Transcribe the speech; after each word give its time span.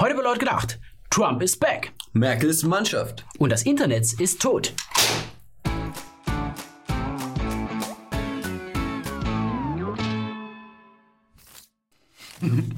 Heute 0.00 0.16
wird 0.16 0.24
laut 0.24 0.38
gedacht, 0.38 0.80
Trump 1.10 1.42
ist 1.42 1.60
back 1.60 1.92
Merkels 2.14 2.62
Mannschaft. 2.62 3.26
und 3.38 3.52
das 3.52 3.64
Internet 3.64 4.10
ist 4.18 4.40
tot. 4.40 4.72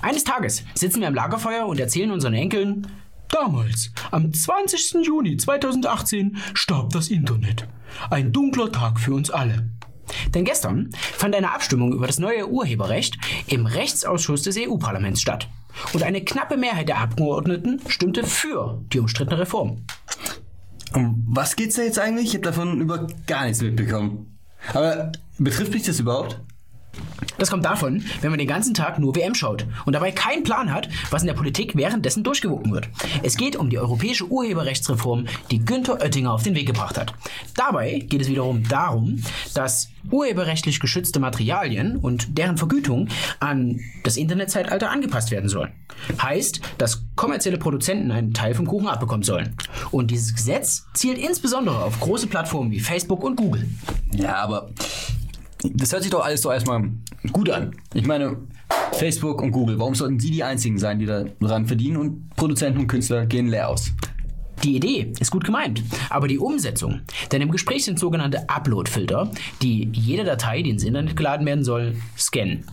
Eines 0.00 0.22
Tages 0.22 0.62
sitzen 0.74 1.00
wir 1.00 1.08
am 1.08 1.14
Lagerfeuer 1.14 1.66
und 1.66 1.80
erzählen 1.80 2.12
unseren 2.12 2.34
Enkeln, 2.34 2.86
damals, 3.26 3.90
am 4.12 4.32
20. 4.32 5.04
Juni 5.04 5.38
2018, 5.38 6.36
starb 6.54 6.90
das 6.90 7.08
Internet. 7.08 7.66
Ein 8.10 8.32
dunkler 8.32 8.70
Tag 8.70 9.00
für 9.00 9.12
uns 9.12 9.32
alle. 9.32 9.68
Denn 10.34 10.44
gestern 10.44 10.90
fand 10.94 11.34
eine 11.34 11.52
Abstimmung 11.52 11.92
über 11.92 12.06
das 12.06 12.20
neue 12.20 12.46
Urheberrecht 12.48 13.18
im 13.48 13.66
Rechtsausschuss 13.66 14.42
des 14.42 14.56
EU-Parlaments 14.56 15.20
statt. 15.20 15.48
Und 15.92 16.02
eine 16.02 16.22
knappe 16.22 16.56
Mehrheit 16.56 16.88
der 16.88 16.98
Abgeordneten 16.98 17.80
stimmte 17.88 18.24
für 18.24 18.82
die 18.92 19.00
umstrittene 19.00 19.38
Reform. 19.38 19.84
Um 20.94 21.24
was 21.26 21.56
geht's 21.56 21.76
da 21.76 21.82
jetzt 21.82 21.98
eigentlich? 21.98 22.28
Ich 22.28 22.34
habe 22.34 22.44
davon 22.44 22.80
über 22.80 23.06
gar 23.26 23.44
nichts 23.44 23.62
mitbekommen. 23.62 24.38
Aber 24.74 25.12
betrifft 25.38 25.72
mich 25.72 25.84
das 25.84 26.00
überhaupt? 26.00 26.40
Das 27.40 27.48
kommt 27.48 27.64
davon, 27.64 28.04
wenn 28.20 28.28
man 28.28 28.38
den 28.38 28.46
ganzen 28.46 28.74
Tag 28.74 28.98
nur 28.98 29.16
WM 29.16 29.34
schaut 29.34 29.64
und 29.86 29.94
dabei 29.94 30.12
keinen 30.12 30.42
Plan 30.42 30.70
hat, 30.70 30.90
was 31.10 31.22
in 31.22 31.26
der 31.26 31.34
Politik 31.34 31.74
währenddessen 31.74 32.22
durchgewunken 32.22 32.70
wird. 32.70 32.90
Es 33.22 33.38
geht 33.38 33.56
um 33.56 33.70
die 33.70 33.78
europäische 33.78 34.30
Urheberrechtsreform, 34.30 35.26
die 35.50 35.64
Günther 35.64 36.02
Oettinger 36.02 36.34
auf 36.34 36.42
den 36.42 36.54
Weg 36.54 36.66
gebracht 36.66 36.98
hat. 36.98 37.14
Dabei 37.56 38.00
geht 38.00 38.20
es 38.20 38.28
wiederum 38.28 38.62
darum, 38.68 39.22
dass 39.54 39.88
urheberrechtlich 40.10 40.80
geschützte 40.80 41.18
Materialien 41.18 41.96
und 41.96 42.36
deren 42.36 42.58
Vergütung 42.58 43.08
an 43.38 43.80
das 44.04 44.18
Internetzeitalter 44.18 44.90
angepasst 44.90 45.30
werden 45.30 45.48
sollen. 45.48 45.72
Heißt, 46.20 46.60
dass 46.76 47.04
kommerzielle 47.16 47.56
Produzenten 47.56 48.10
einen 48.10 48.34
Teil 48.34 48.54
vom 48.54 48.66
Kuchen 48.66 48.86
abbekommen 48.86 49.22
sollen. 49.22 49.56
Und 49.90 50.10
dieses 50.10 50.34
Gesetz 50.34 50.84
zielt 50.92 51.16
insbesondere 51.16 51.84
auf 51.84 52.00
große 52.00 52.26
Plattformen 52.26 52.70
wie 52.70 52.80
Facebook 52.80 53.24
und 53.24 53.36
Google. 53.36 53.66
Ja, 54.12 54.36
aber 54.36 54.68
das 55.62 55.92
hört 55.92 56.02
sich 56.02 56.10
doch 56.10 56.24
alles 56.24 56.42
so 56.42 56.52
erstmal 56.52 56.90
gut 57.32 57.50
an. 57.50 57.76
Ich 57.94 58.06
meine, 58.06 58.36
Facebook 58.92 59.42
und 59.42 59.52
Google, 59.52 59.78
warum 59.78 59.94
sollten 59.94 60.18
sie 60.18 60.30
die 60.30 60.42
einzigen 60.42 60.78
sein, 60.78 60.98
die 60.98 61.06
daran 61.06 61.66
verdienen 61.66 61.96
und 61.96 62.30
Produzenten 62.36 62.80
und 62.80 62.86
Künstler 62.86 63.26
gehen 63.26 63.48
leer 63.48 63.68
aus? 63.68 63.92
Die 64.62 64.76
Idee 64.76 65.10
ist 65.18 65.30
gut 65.30 65.44
gemeint, 65.44 65.82
aber 66.10 66.28
die 66.28 66.38
Umsetzung, 66.38 67.00
denn 67.32 67.40
im 67.40 67.50
Gespräch 67.50 67.86
sind 67.86 67.98
sogenannte 67.98 68.48
Upload-Filter, 68.50 69.30
die 69.62 69.88
jede 69.92 70.24
Datei, 70.24 70.60
die 70.60 70.70
ins 70.70 70.84
Internet 70.84 71.16
geladen 71.16 71.46
werden 71.46 71.64
soll, 71.64 71.96
scannen. 72.18 72.64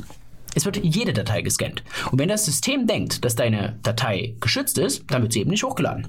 Es 0.54 0.66
wird 0.66 0.84
jede 0.84 1.14
Datei 1.14 1.44
gescannt. 1.44 1.84
Und 2.12 2.20
wenn 2.20 2.30
das 2.30 2.44
System 2.44 2.88
denkt, 2.88 3.24
dass 3.24 3.36
deine 3.36 3.78
Datei 3.84 4.36
geschützt 4.42 4.78
ist, 4.80 5.04
dann 5.08 5.22
wird 5.22 5.32
sie 5.32 5.42
eben 5.42 5.52
nicht 5.52 5.64
hochgeladen. 5.64 6.08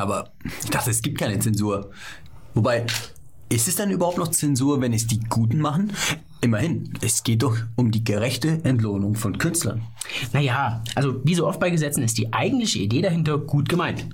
Aber 0.00 0.32
ich 0.62 0.70
dachte, 0.70 0.90
es 0.90 1.02
gibt 1.02 1.18
keine 1.18 1.38
Zensur. 1.38 1.90
Wobei, 2.54 2.86
ist 3.48 3.68
es 3.68 3.76
dann 3.76 3.90
überhaupt 3.90 4.18
noch 4.18 4.28
Zensur, 4.28 4.80
wenn 4.80 4.92
es 4.92 5.06
die 5.06 5.20
Guten 5.20 5.60
machen? 5.60 5.92
Immerhin, 6.40 6.92
es 7.02 7.22
geht 7.22 7.42
doch 7.42 7.56
um 7.76 7.90
die 7.90 8.02
gerechte 8.02 8.64
Entlohnung 8.64 9.14
von 9.14 9.36
Künstlern. 9.38 9.82
Naja, 10.32 10.82
also 10.94 11.20
wie 11.24 11.34
so 11.34 11.46
oft 11.46 11.60
bei 11.60 11.70
Gesetzen 11.70 12.02
ist 12.02 12.16
die 12.16 12.32
eigentliche 12.32 12.78
Idee 12.78 13.02
dahinter 13.02 13.38
gut 13.38 13.68
gemeint. 13.68 14.06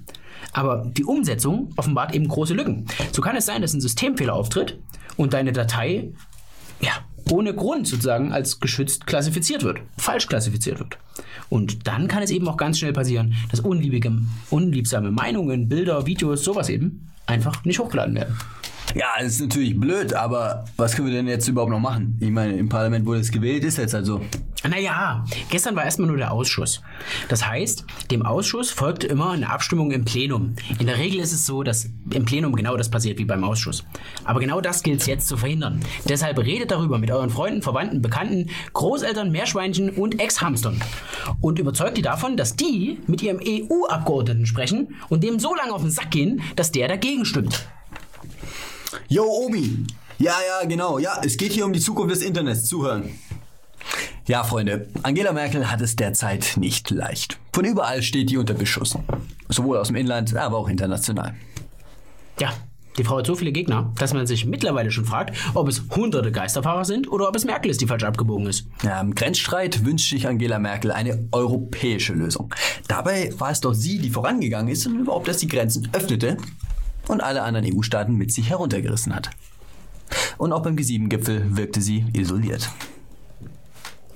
Aber 0.53 0.91
die 0.97 1.05
Umsetzung 1.05 1.73
offenbart 1.77 2.15
eben 2.15 2.29
große 2.29 2.55
Lücken. 2.55 2.87
So 3.13 3.23
kann 3.23 3.37
es 3.37 3.47
sein, 3.47 3.63
dass 3.63 3.75
ein 3.75 3.81
Systemfehler 3.81 4.35
auftritt 4.35 4.79
und 5.17 5.35
deine 5.35 5.53
Datei 5.53 6.13
ohne 7.31 7.55
Grund 7.55 7.87
sozusagen 7.87 8.33
als 8.33 8.61
geschützt 8.61 9.07
klassifiziert 9.07 9.63
wird, 9.63 9.81
falsch 9.99 10.27
klassifiziert 10.27 10.79
wird. 10.79 10.99
Und 11.49 11.87
dann 11.87 12.09
kann 12.09 12.23
es 12.23 12.31
eben 12.31 12.49
auch 12.49 12.57
ganz 12.57 12.79
schnell 12.79 12.93
passieren, 12.93 13.35
dass 13.51 13.61
unliebige, 13.61 14.13
unliebsame 14.51 15.11
Meinungen, 15.11 15.69
Bilder, 15.69 16.07
Videos, 16.07 16.45
sowas 16.45 16.69
eben 16.69 17.09
einfach 17.27 17.65
nicht 17.65 17.79
hochgeladen 17.79 18.15
werden. 18.15 18.37
Ja, 18.95 19.07
das 19.19 19.33
ist 19.33 19.41
natürlich 19.43 19.79
blöd, 19.79 20.15
aber 20.15 20.65
was 20.77 20.95
können 20.95 21.09
wir 21.09 21.15
denn 21.15 21.27
jetzt 21.27 21.49
überhaupt 21.49 21.71
noch 21.71 21.81
machen? 21.81 22.17
Ich 22.21 22.31
meine, 22.31 22.57
im 22.57 22.69
Parlament 22.69 23.05
wurde 23.05 23.21
es 23.21 23.31
gewählt, 23.31 23.65
ist 23.65 23.79
jetzt 23.79 23.95
also. 23.95 24.21
Naja, 24.69 25.25
gestern 25.51 25.77
war 25.77 25.85
erstmal 25.85 26.09
nur 26.09 26.17
der 26.17 26.33
Ausschuss. 26.33 26.83
Das 27.29 27.47
heißt, 27.47 27.85
dem 28.11 28.25
Ausschuss 28.25 28.71
folgte 28.71 29.07
immer 29.07 29.31
eine 29.31 29.51
Abstimmung 29.51 29.93
im 29.93 30.05
Plenum. 30.05 30.57
In 30.79 30.87
der 30.87 30.99
Regel 30.99 31.21
ist 31.21 31.33
es 31.33 31.47
so, 31.47 31.63
dass 31.63 31.89
im 32.11 32.25
Plenum 32.25 32.55
genau 32.57 32.77
das 32.77 32.91
passiert 32.91 33.19
wie 33.19 33.25
beim 33.25 33.45
Ausschuss. 33.45 33.85
Aber 34.25 34.41
genau 34.41 34.61
das 34.61 34.83
gilt 34.83 35.01
es 35.01 35.07
jetzt 35.07 35.29
zu 35.29 35.37
verhindern. 35.37 35.81
Deshalb 36.09 36.39
redet 36.39 36.71
darüber 36.71 36.99
mit 36.99 37.11
euren 37.11 37.31
Freunden, 37.31 37.63
Verwandten, 37.63 38.03
Bekannten, 38.03 38.51
Großeltern, 38.73 39.31
Meerschweinchen 39.31 39.91
und 39.91 40.21
Ex-Hamstern. 40.21 40.81
Und 41.41 41.59
überzeugt 41.59 41.97
die 41.97 42.03
davon, 42.03 42.37
dass 42.37 42.57
die 42.57 42.99
mit 43.07 43.23
ihrem 43.23 43.41
EU-Abgeordneten 43.47 44.47
sprechen 44.47 44.97
und 45.09 45.23
dem 45.23 45.39
so 45.39 45.55
lange 45.55 45.73
auf 45.73 45.83
den 45.83 45.91
Sack 45.91 46.11
gehen, 46.11 46.43
dass 46.57 46.73
der 46.73 46.89
dagegen 46.89 47.25
stimmt. 47.25 47.69
Yo, 49.09 49.25
Omi! 49.25 49.87
Ja, 50.19 50.35
ja, 50.49 50.67
genau. 50.67 50.99
Ja, 50.99 51.21
es 51.25 51.37
geht 51.37 51.53
hier 51.53 51.65
um 51.65 51.73
die 51.73 51.79
Zukunft 51.81 52.17
des 52.17 52.23
Internets. 52.23 52.65
Zuhören. 52.65 53.11
Ja, 54.27 54.43
Freunde, 54.43 54.89
Angela 55.05 55.33
Merkel 55.33 55.71
hat 55.71 55.81
es 55.81 55.95
derzeit 55.95 56.55
nicht 56.57 56.91
leicht. 56.91 57.39
Von 57.53 57.65
überall 57.65 58.03
steht 58.03 58.31
die 58.31 58.37
unter 58.37 58.55
Beschuss. 58.55 58.99
Sowohl 59.49 59.77
aus 59.77 59.89
dem 59.89 59.97
Inland, 59.97 60.35
aber 60.35 60.59
auch 60.59 60.69
international. 60.69 61.35
Ja, 62.41 62.53
die 62.99 63.05
Frau 63.05 63.19
hat 63.19 63.27
so 63.27 63.37
viele 63.37 63.53
Gegner, 63.53 63.93
dass 63.97 64.13
man 64.13 64.27
sich 64.27 64.45
mittlerweile 64.45 64.91
schon 64.91 65.05
fragt, 65.05 65.37
ob 65.55 65.69
es 65.69 65.85
hunderte 65.95 66.33
Geisterfahrer 66.33 66.85
sind 66.85 67.09
oder 67.09 67.29
ob 67.29 67.37
es 67.37 67.45
Merkel 67.45 67.71
ist, 67.71 67.81
die 67.81 67.87
falsch 67.87 68.03
abgebogen 68.03 68.49
ist. 68.49 68.67
Ja, 68.83 69.01
Im 69.01 69.15
Grenzstreit 69.15 69.85
wünscht 69.85 70.11
sich 70.11 70.27
Angela 70.27 70.59
Merkel 70.59 70.91
eine 70.91 71.29
europäische 71.31 72.15
Lösung. 72.15 72.53
Dabei 72.89 73.33
war 73.39 73.53
es 73.53 73.61
doch 73.61 73.75
sie, 73.75 73.99
die 73.99 74.11
vorangegangen 74.11 74.73
ist 74.73 74.87
und 74.89 74.99
überhaupt 74.99 75.29
erst 75.29 75.43
die 75.43 75.49
Grenzen 75.49 75.89
öffnete 75.93 76.39
und 77.09 77.23
alle 77.23 77.43
anderen 77.43 77.75
EU-Staaten 77.75 78.15
mit 78.15 78.33
sich 78.33 78.51
heruntergerissen 78.51 79.15
hat. 79.15 79.31
Und 80.39 80.53
auch 80.53 80.63
beim 80.63 80.77
G7-Gipfel 80.77 81.57
wirkte 81.57 81.81
sie 81.81 82.05
isoliert. 82.13 82.71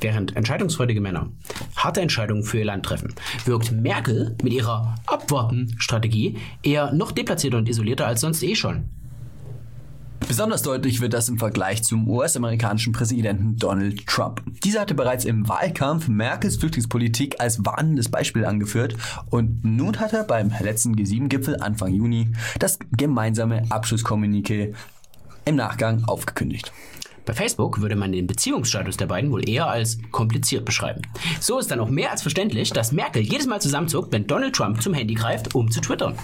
Während 0.00 0.34
entscheidungsfreudige 0.34 1.00
Männer 1.00 1.28
harte 1.76 2.00
Entscheidungen 2.00 2.42
für 2.42 2.58
ihr 2.58 2.64
Land 2.64 2.86
treffen, 2.86 3.14
wirkt 3.44 3.70
Merkel 3.70 4.34
mit 4.42 4.52
ihrer 4.52 4.94
Abwarten-Strategie 5.06 6.38
eher 6.62 6.92
noch 6.92 7.12
deplatzierter 7.12 7.58
und 7.58 7.68
isolierter 7.68 8.06
als 8.06 8.22
sonst 8.22 8.42
eh 8.42 8.54
schon. 8.54 8.84
Besonders 10.30 10.62
deutlich 10.62 11.00
wird 11.00 11.12
das 11.12 11.28
im 11.28 11.40
Vergleich 11.40 11.82
zum 11.82 12.08
US-amerikanischen 12.08 12.92
Präsidenten 12.92 13.56
Donald 13.56 14.06
Trump. 14.06 14.40
Dieser 14.62 14.82
hatte 14.82 14.94
bereits 14.94 15.24
im 15.24 15.48
Wahlkampf 15.48 16.06
Merkels 16.06 16.56
Flüchtlingspolitik 16.58 17.40
als 17.40 17.66
warnendes 17.66 18.08
Beispiel 18.08 18.44
angeführt 18.44 18.94
und 19.30 19.64
nun 19.64 19.98
hat 19.98 20.12
er 20.12 20.22
beim 20.22 20.52
letzten 20.60 20.94
G7-Gipfel 20.94 21.60
Anfang 21.60 21.92
Juni 21.92 22.30
das 22.60 22.78
gemeinsame 22.96 23.64
Abschlusskommuniqué 23.70 24.72
im 25.46 25.56
Nachgang 25.56 26.04
aufgekündigt. 26.04 26.70
Bei 27.26 27.32
Facebook 27.32 27.80
würde 27.80 27.96
man 27.96 28.12
den 28.12 28.28
Beziehungsstatus 28.28 28.96
der 28.98 29.06
beiden 29.06 29.32
wohl 29.32 29.48
eher 29.48 29.66
als 29.66 29.98
kompliziert 30.12 30.64
beschreiben. 30.64 31.02
So 31.40 31.58
ist 31.58 31.72
dann 31.72 31.80
auch 31.80 31.90
mehr 31.90 32.12
als 32.12 32.22
verständlich, 32.22 32.70
dass 32.70 32.92
Merkel 32.92 33.22
jedes 33.22 33.48
Mal 33.48 33.60
zusammenzuckt, 33.60 34.12
wenn 34.12 34.28
Donald 34.28 34.54
Trump 34.54 34.80
zum 34.80 34.94
Handy 34.94 35.14
greift, 35.14 35.56
um 35.56 35.72
zu 35.72 35.80
twittern. 35.80 36.14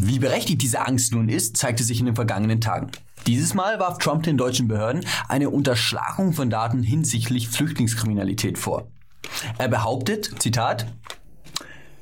Wie 0.00 0.20
berechtigt 0.20 0.62
diese 0.62 0.86
Angst 0.86 1.12
nun 1.12 1.28
ist, 1.28 1.56
zeigte 1.56 1.82
sich 1.82 1.98
in 1.98 2.06
den 2.06 2.14
vergangenen 2.14 2.60
Tagen. 2.60 2.92
Dieses 3.26 3.52
Mal 3.52 3.80
warf 3.80 3.98
Trump 3.98 4.22
den 4.22 4.38
deutschen 4.38 4.68
Behörden 4.68 5.04
eine 5.28 5.50
Unterschlagung 5.50 6.32
von 6.32 6.50
Daten 6.50 6.84
hinsichtlich 6.84 7.48
Flüchtlingskriminalität 7.48 8.58
vor. 8.58 8.86
Er 9.58 9.66
behauptet, 9.66 10.30
Zitat, 10.38 10.86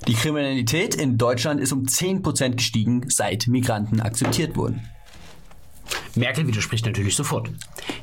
die 0.06 0.12
Kriminalität 0.12 0.94
in 0.94 1.16
Deutschland 1.16 1.58
ist 1.58 1.72
um 1.72 1.84
10% 1.84 2.56
gestiegen, 2.56 3.06
seit 3.08 3.46
Migranten 3.46 4.02
akzeptiert 4.02 4.56
wurden. 4.56 4.86
Merkel 6.14 6.46
widerspricht 6.46 6.84
natürlich 6.84 7.16
sofort. 7.16 7.50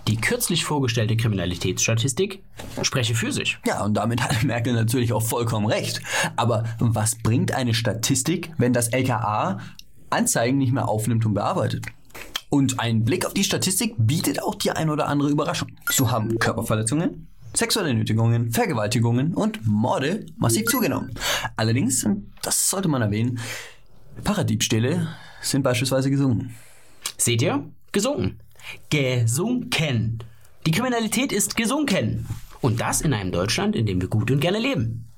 Die 0.08 0.18
kürzlich 0.18 0.66
vorgestellte 0.66 1.16
Kriminalitätsstatistik 1.16 2.42
spreche 2.82 3.14
für 3.14 3.32
sich. 3.32 3.60
Ja, 3.66 3.84
und 3.84 3.94
damit 3.94 4.22
hat 4.22 4.44
Merkel 4.44 4.74
natürlich 4.74 5.14
auch 5.14 5.24
vollkommen 5.24 5.68
recht. 5.68 6.02
Aber 6.36 6.64
was 6.80 7.16
bringt 7.16 7.54
eine 7.54 7.76
Statistik, 7.76 8.52
wenn 8.58 8.74
das 8.74 8.90
LKA 8.90 9.60
Anzeigen 10.14 10.58
nicht 10.58 10.72
mehr 10.72 10.88
aufnimmt 10.88 11.26
und 11.26 11.34
bearbeitet? 11.34 11.86
Und 12.50 12.80
ein 12.80 13.04
Blick 13.04 13.26
auf 13.26 13.34
die 13.34 13.44
Statistik 13.44 13.96
bietet 13.98 14.42
auch 14.42 14.56
die 14.56 14.72
ein 14.72 14.90
oder 14.90 15.08
andere 15.08 15.30
Überraschung. 15.30 15.70
So 15.90 16.12
haben 16.12 16.38
Körperverletzungen, 16.38 17.28
sexuelle 17.54 17.94
Nötigungen, 17.94 18.52
Vergewaltigungen 18.52 19.34
und 19.34 19.66
Morde 19.66 20.26
massiv 20.38 20.68
zugenommen. 20.68 21.14
Allerdings, 21.56 22.04
und 22.04 22.32
das 22.42 22.70
sollte 22.70 22.90
man 22.90 23.02
erwähnen, 23.02 23.40
Paradiebstähle 24.24 25.08
sind 25.42 25.64
beispielsweise 25.64 26.10
gesunken. 26.10 26.54
Seht 27.18 27.42
ihr? 27.42 27.68
Gesunken. 27.92 28.40
Gesunken. 28.90 30.20
Die 30.66 30.72
Kriminalität 30.72 31.32
ist 31.32 31.56
gesunken. 31.56 32.28
Und 32.62 32.80
das 32.80 33.02
in 33.02 33.14
einem 33.14 33.32
Deutschland, 33.32 33.76
in 33.76 33.86
dem 33.86 34.00
wir 34.00 34.08
gut 34.08 34.32
und 34.32 34.40
gerne 34.40 34.60
leben. 34.60 35.10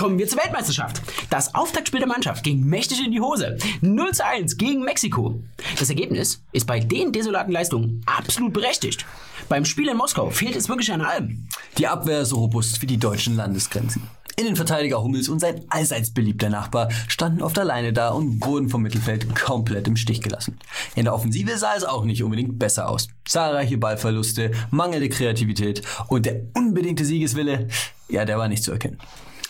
Kommen 0.00 0.18
wir 0.18 0.26
zur 0.26 0.38
Weltmeisterschaft. 0.38 1.02
Das 1.28 1.54
Auftaktspiel 1.54 2.00
der 2.00 2.08
Mannschaft 2.08 2.42
ging 2.42 2.64
mächtig 2.64 3.04
in 3.04 3.12
die 3.12 3.20
Hose. 3.20 3.58
0 3.82 4.12
zu 4.12 4.24
1 4.24 4.56
gegen 4.56 4.82
Mexiko. 4.82 5.42
Das 5.78 5.90
Ergebnis 5.90 6.42
ist 6.52 6.66
bei 6.66 6.80
den 6.80 7.12
desolaten 7.12 7.52
Leistungen 7.52 8.00
absolut 8.06 8.54
berechtigt. 8.54 9.04
Beim 9.50 9.66
Spiel 9.66 9.90
in 9.90 9.98
Moskau 9.98 10.30
fehlt 10.30 10.56
es 10.56 10.70
wirklich 10.70 10.90
an 10.90 11.02
allem. 11.02 11.46
Die 11.76 11.86
Abwehr 11.86 12.22
ist 12.22 12.30
so 12.30 12.36
robust 12.36 12.80
wie 12.80 12.86
die 12.86 12.96
deutschen 12.96 13.36
Landesgrenzen. 13.36 14.04
Innenverteidiger 14.36 15.02
Hummels 15.02 15.28
und 15.28 15.40
sein 15.40 15.66
allseits 15.68 16.14
beliebter 16.14 16.48
Nachbar 16.48 16.88
standen 17.06 17.42
oft 17.42 17.58
alleine 17.58 17.92
da 17.92 18.08
und 18.08 18.42
wurden 18.42 18.70
vom 18.70 18.80
Mittelfeld 18.80 19.34
komplett 19.36 19.86
im 19.86 19.96
Stich 19.96 20.22
gelassen. 20.22 20.58
In 20.94 21.04
der 21.04 21.14
Offensive 21.14 21.58
sah 21.58 21.74
es 21.76 21.84
auch 21.84 22.06
nicht 22.06 22.22
unbedingt 22.22 22.58
besser 22.58 22.88
aus. 22.88 23.08
Zahlreiche 23.26 23.76
Ballverluste, 23.76 24.52
mangelnde 24.70 25.10
Kreativität 25.10 25.82
und 26.08 26.24
der 26.24 26.40
unbedingte 26.54 27.04
Siegeswille, 27.04 27.68
ja, 28.08 28.24
der 28.24 28.38
war 28.38 28.48
nicht 28.48 28.64
zu 28.64 28.72
erkennen. 28.72 28.96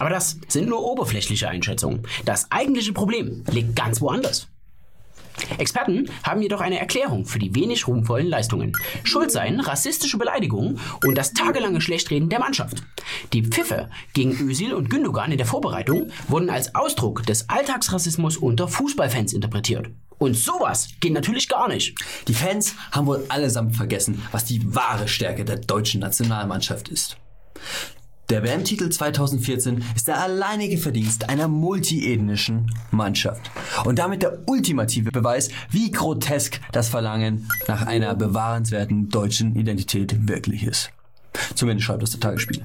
Aber 0.01 0.11
das 0.11 0.39
sind 0.49 0.69
nur 0.69 0.83
oberflächliche 0.83 1.49
Einschätzungen. 1.49 2.03
Das 2.25 2.51
eigentliche 2.51 2.95
Problem 2.95 3.45
liegt 3.51 3.77
ganz 3.77 4.01
woanders. 4.01 4.49
Experten 5.59 6.11
haben 6.23 6.43
jedoch 6.43 6.61
eine 6.61 6.79
Erklärung 6.79 7.27
für 7.27 7.39
die 7.39 7.55
wenig 7.55 7.87
ruhmvollen 7.87 8.27
Leistungen. 8.27 8.73
Schuld 9.05 9.31
seien 9.31 9.61
rassistische 9.61 10.17
Beleidigungen 10.17 10.81
und 11.07 11.17
das 11.17 11.33
tagelange 11.35 11.83
Schlechtreden 11.83 12.31
der 12.31 12.41
Mannschaft. 12.41 12.83
Die 13.35 13.45
Pfiffe 13.45 13.91
gegen 14.15 14.33
Özil 14.41 14.73
und 14.73 14.89
Gündogan 14.89 15.33
in 15.33 15.39
der 15.39 15.47
Vorbereitung 15.47 16.11
wurden 16.29 16.51
als 16.51 16.75
Ausdruck 16.75 17.27
des 17.27 17.49
Alltagsrassismus 17.51 18.39
unter 18.39 18.69
Fußballfans 18.69 19.35
interpretiert. 19.35 19.91
Und 20.19 20.35
sowas 20.35 20.89
geht 21.01 21.13
natürlich 21.13 21.49
gar 21.49 21.69
nicht. 21.69 21.95
Die 22.27 22.35
Fans 22.35 22.75
haben 22.93 23.07
wohl 23.07 23.25
allesamt 23.29 23.77
vergessen, 23.77 24.23
was 24.33 24.47
die 24.47 24.75
wahre 24.75 25.09
Stärke 25.09 25.45
der 25.45 25.57
deutschen 25.57 26.01
Nationalmannschaft 26.01 26.89
ist. 26.89 27.19
Der 28.31 28.45
WM-Titel 28.45 28.91
2014 28.91 29.85
ist 29.97 30.07
der 30.07 30.21
alleinige 30.21 30.79
Verdienst 30.79 31.29
einer 31.29 31.49
multiethnischen 31.49 32.73
Mannschaft. 32.93 33.51
Und 33.85 33.99
damit 33.99 34.23
der 34.23 34.39
ultimative 34.47 35.11
Beweis, 35.11 35.49
wie 35.69 35.91
grotesk 35.91 36.61
das 36.71 36.89
Verlangen 36.89 37.49
nach 37.67 37.85
einer 37.85 38.15
bewahrenswerten 38.15 39.09
deutschen 39.09 39.57
Identität 39.57 40.29
wirklich 40.29 40.63
ist. 40.63 40.93
Zumindest 41.57 41.87
schreibt 41.87 42.05
das 42.05 42.13
der 42.13 42.21
Tagesspiegel. 42.21 42.65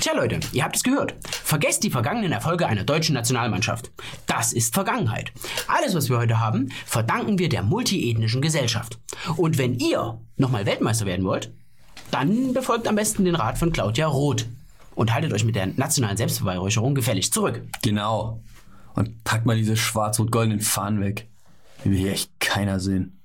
Tja 0.00 0.14
Leute, 0.14 0.40
ihr 0.52 0.64
habt 0.64 0.76
es 0.76 0.84
gehört. 0.84 1.14
Vergesst 1.28 1.84
die 1.84 1.90
vergangenen 1.90 2.32
Erfolge 2.32 2.66
einer 2.66 2.84
deutschen 2.84 3.14
Nationalmannschaft. 3.14 3.92
Das 4.26 4.54
ist 4.54 4.72
Vergangenheit. 4.72 5.32
Alles, 5.68 5.94
was 5.94 6.08
wir 6.08 6.16
heute 6.16 6.40
haben, 6.40 6.70
verdanken 6.86 7.38
wir 7.38 7.50
der 7.50 7.62
multiethnischen 7.62 8.40
Gesellschaft. 8.40 8.98
Und 9.36 9.58
wenn 9.58 9.74
ihr 9.74 10.18
nochmal 10.38 10.64
Weltmeister 10.64 11.04
werden 11.04 11.26
wollt, 11.26 11.52
dann 12.14 12.54
befolgt 12.54 12.86
am 12.86 12.94
besten 12.94 13.24
den 13.24 13.34
Rat 13.34 13.58
von 13.58 13.72
Claudia 13.72 14.06
Roth 14.06 14.46
und 14.94 15.12
haltet 15.12 15.32
euch 15.32 15.44
mit 15.44 15.56
der 15.56 15.66
nationalen 15.66 16.16
Selbstbeweihräucherung 16.16 16.94
gefälligst 16.94 17.34
zurück. 17.34 17.60
Genau. 17.82 18.40
Und 18.94 19.24
packt 19.24 19.46
mal 19.46 19.56
diese 19.56 19.76
schwarz-rot-goldenen 19.76 20.60
Fahnen 20.60 21.00
weg. 21.00 21.26
Die 21.84 21.90
will 21.90 21.98
hier 21.98 22.12
echt 22.12 22.30
keiner 22.38 22.78
sehen. 22.78 23.18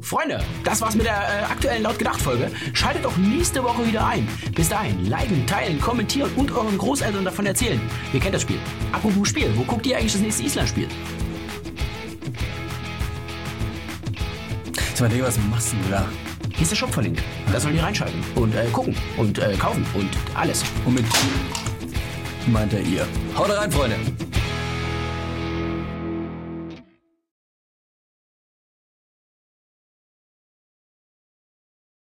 Freunde, 0.00 0.42
das 0.64 0.80
war's 0.80 0.94
mit 0.94 1.06
der 1.06 1.16
äh, 1.16 1.44
aktuellen 1.44 1.82
Laut-Gedacht-Folge. 1.82 2.50
Schaltet 2.72 3.04
doch 3.04 3.16
nächste 3.16 3.62
Woche 3.62 3.86
wieder 3.86 4.06
ein. 4.06 4.28
Bis 4.54 4.68
dahin, 4.68 5.04
liken, 5.06 5.46
teilen, 5.46 5.80
kommentieren 5.80 6.30
und 6.36 6.52
euren 6.52 6.76
Großeltern 6.78 7.24
davon 7.24 7.46
erzählen. 7.46 7.80
Ihr 8.12 8.20
kennt 8.20 8.34
das 8.34 8.42
Spiel. 8.42 8.58
Apropos 8.92 9.28
Spiel, 9.28 9.50
wo 9.56 9.62
guckt 9.62 9.86
ihr 9.86 9.96
eigentlich 9.96 10.12
das 10.12 10.22
nächste 10.22 10.42
Island-Spiel? 10.44 10.88
Sag 14.94 15.00
mal, 15.00 15.08
Digga, 15.08 15.26
was 15.26 15.38
machst 15.50 15.72
du 15.72 15.90
da? 15.90 16.06
Hier 16.52 16.62
ist 16.62 16.70
der 16.70 16.76
Shop 16.76 16.92
verlinkt. 16.92 17.22
Da 17.52 17.60
sollen 17.60 17.74
die 17.74 17.80
reinschalten 17.80 18.22
und 18.34 18.54
äh, 18.54 18.64
gucken 18.72 18.96
und 19.16 19.38
äh, 19.38 19.54
kaufen 19.56 19.84
und 19.94 20.08
alles. 20.34 20.64
Und 20.84 20.94
mit 20.94 21.04
meint 22.46 22.72
er 22.72 22.80
ihr. 22.80 23.06
Haut 23.36 23.50
rein, 23.50 23.70
Freunde. 23.70 23.96